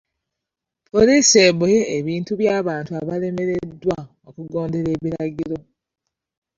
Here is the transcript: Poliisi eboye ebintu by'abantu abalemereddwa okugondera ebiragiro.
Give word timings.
Poliisi 0.91 1.35
eboye 1.47 1.81
ebintu 1.97 2.31
by'abantu 2.41 2.91
abalemereddwa 3.01 3.97
okugondera 4.29 4.89
ebiragiro. 4.97 5.57